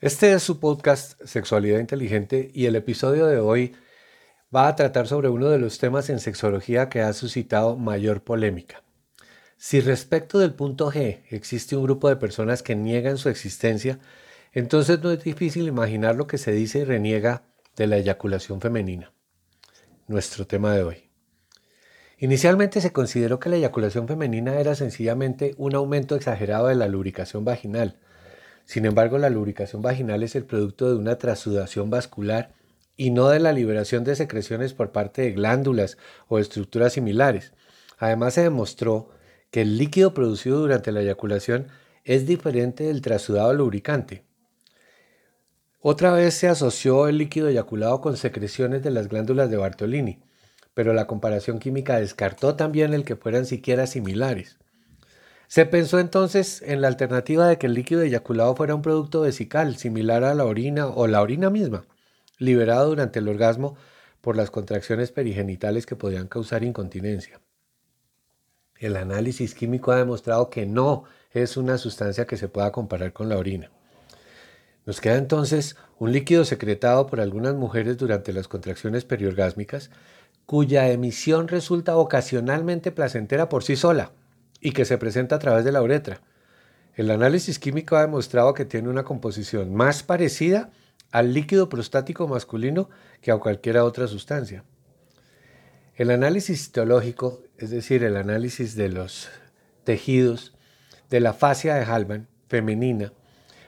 [0.00, 3.74] Este es su podcast Sexualidad Inteligente y el episodio de hoy
[4.54, 8.84] va a tratar sobre uno de los temas en sexología que ha suscitado mayor polémica.
[9.56, 13.98] Si respecto del punto G existe un grupo de personas que niegan su existencia,
[14.52, 17.42] entonces no es difícil imaginar lo que se dice y reniega
[17.74, 19.12] de la eyaculación femenina.
[20.06, 21.10] Nuestro tema de hoy.
[22.18, 27.44] Inicialmente se consideró que la eyaculación femenina era sencillamente un aumento exagerado de la lubricación
[27.44, 27.98] vaginal,
[28.68, 32.52] sin embargo, la lubricación vaginal es el producto de una trasudación vascular
[32.98, 35.96] y no de la liberación de secreciones por parte de glándulas
[36.28, 37.54] o estructuras similares.
[37.96, 39.08] Además, se demostró
[39.50, 41.68] que el líquido producido durante la eyaculación
[42.04, 44.22] es diferente del trasudado lubricante.
[45.80, 50.18] Otra vez se asoció el líquido eyaculado con secreciones de las glándulas de Bartolini,
[50.74, 54.58] pero la comparación química descartó también el que fueran siquiera similares.
[55.48, 59.78] Se pensó entonces en la alternativa de que el líquido eyaculado fuera un producto vesical,
[59.78, 61.86] similar a la orina o la orina misma,
[62.36, 63.74] liberado durante el orgasmo
[64.20, 67.40] por las contracciones perigenitales que podían causar incontinencia.
[68.76, 73.30] El análisis químico ha demostrado que no es una sustancia que se pueda comparar con
[73.30, 73.70] la orina.
[74.84, 79.90] Nos queda entonces un líquido secretado por algunas mujeres durante las contracciones periorgásmicas,
[80.44, 84.12] cuya emisión resulta ocasionalmente placentera por sí sola,
[84.60, 86.20] y que se presenta a través de la uretra.
[86.94, 90.70] El análisis químico ha demostrado que tiene una composición más parecida
[91.12, 94.64] al líquido prostático masculino que a cualquier otra sustancia.
[95.94, 99.28] El análisis histológico, es decir, el análisis de los
[99.84, 100.54] tejidos
[101.10, 103.12] de la fascia de Halban femenina,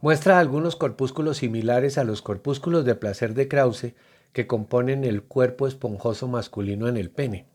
[0.00, 3.94] muestra algunos corpúsculos similares a los corpúsculos de placer de Krause
[4.32, 7.46] que componen el cuerpo esponjoso masculino en el pene.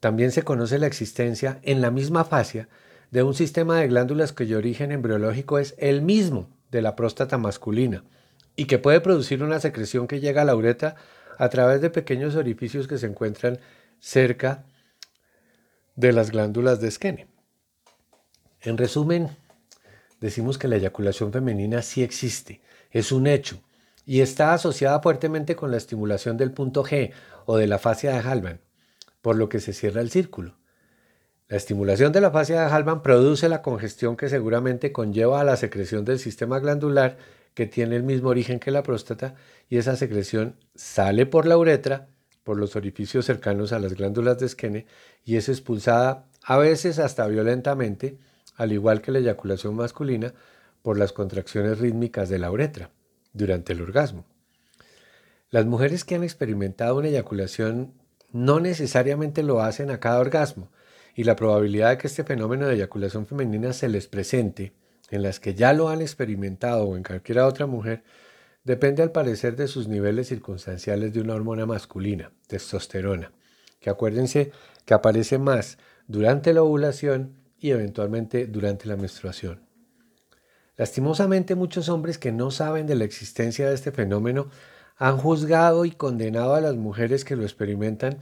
[0.00, 2.68] También se conoce la existencia en la misma fascia
[3.10, 8.04] de un sistema de glándulas cuyo origen embriológico es el mismo de la próstata masculina
[8.56, 10.96] y que puede producir una secreción que llega a la uretra
[11.38, 13.58] a través de pequeños orificios que se encuentran
[13.98, 14.64] cerca
[15.96, 17.26] de las glándulas de esquene.
[18.62, 19.28] En resumen,
[20.20, 23.60] decimos que la eyaculación femenina sí existe, es un hecho
[24.06, 27.12] y está asociada fuertemente con la estimulación del punto G
[27.44, 28.60] o de la fascia de Halban
[29.22, 30.56] por lo que se cierra el círculo.
[31.48, 35.56] La estimulación de la fascia de Halban produce la congestión que seguramente conlleva a la
[35.56, 37.18] secreción del sistema glandular
[37.54, 39.34] que tiene el mismo origen que la próstata
[39.68, 42.08] y esa secreción sale por la uretra,
[42.44, 44.86] por los orificios cercanos a las glándulas de esquene
[45.24, 48.16] y es expulsada a veces hasta violentamente,
[48.56, 50.32] al igual que la eyaculación masculina,
[50.82, 52.90] por las contracciones rítmicas de la uretra
[53.32, 54.24] durante el orgasmo.
[55.50, 57.92] Las mujeres que han experimentado una eyaculación
[58.32, 60.70] no necesariamente lo hacen a cada orgasmo,
[61.14, 64.72] y la probabilidad de que este fenómeno de eyaculación femenina se les presente
[65.10, 68.04] en las que ya lo han experimentado o en cualquier otra mujer
[68.64, 73.32] depende al parecer de sus niveles circunstanciales de una hormona masculina, testosterona,
[73.80, 74.52] que acuérdense
[74.84, 79.60] que aparece más durante la ovulación y eventualmente durante la menstruación.
[80.76, 84.48] Lastimosamente muchos hombres que no saben de la existencia de este fenómeno
[85.00, 88.18] han juzgado y condenado a las mujeres que lo experimentan,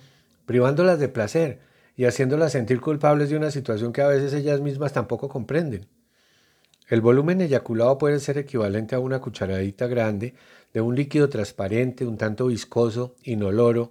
[0.47, 1.59] privándolas de placer
[1.97, 5.89] y haciéndolas sentir culpables de una situación que a veces ellas mismas tampoco comprenden.
[6.87, 10.35] El volumen eyaculado puede ser equivalente a una cucharadita grande
[10.73, 13.91] de un líquido transparente, un tanto viscoso, inoloro,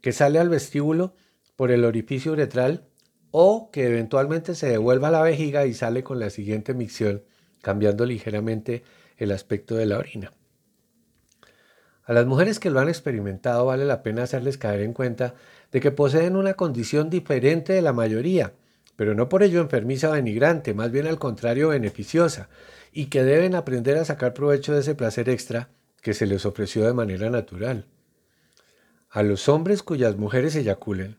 [0.00, 1.16] que sale al vestíbulo
[1.56, 2.86] por el orificio uretral
[3.32, 7.24] o que eventualmente se devuelva a la vejiga y sale con la siguiente micción,
[7.60, 8.84] cambiando ligeramente
[9.16, 10.30] el aspecto de la orina.
[12.10, 15.34] A las mujeres que lo han experimentado vale la pena hacerles caer en cuenta
[15.70, 18.52] de que poseen una condición diferente de la mayoría,
[18.96, 22.48] pero no por ello enfermiza o denigrante, más bien al contrario beneficiosa,
[22.92, 25.68] y que deben aprender a sacar provecho de ese placer extra
[26.02, 27.86] que se les ofreció de manera natural.
[29.10, 31.16] A los hombres cuyas mujeres eyaculen,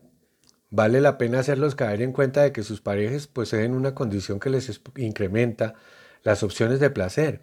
[0.72, 4.50] vale la pena hacerlos caer en cuenta de que sus parejas poseen una condición que
[4.50, 5.74] les incrementa
[6.24, 7.40] las opciones de placer,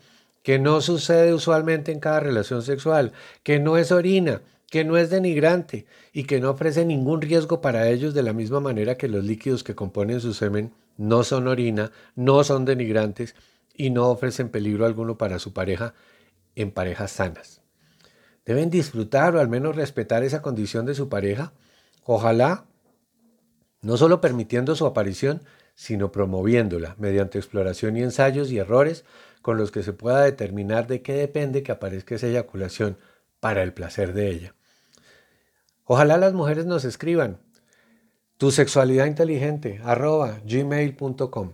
[0.48, 3.12] que no sucede usualmente en cada relación sexual,
[3.42, 4.41] que no es orina,
[4.71, 8.59] que no es denigrante y que no ofrece ningún riesgo para ellos de la misma
[8.59, 13.34] manera que los líquidos que componen su semen no son orina, no son denigrantes
[13.74, 15.92] y no ofrecen peligro alguno para su pareja
[16.54, 17.60] en parejas sanas.
[18.47, 21.53] Deben disfrutar o al menos respetar esa condición de su pareja,
[22.04, 22.65] ojalá
[23.83, 25.42] no solo permitiendo su aparición,
[25.78, 29.04] sino promoviéndola mediante exploración y ensayos y errores
[29.42, 32.98] con los que se pueda determinar de qué depende que aparezca esa eyaculación
[33.39, 34.54] para el placer de ella.
[35.84, 37.39] Ojalá las mujeres nos escriban
[38.39, 41.53] tu sexualidad inteligente arroba gmail.com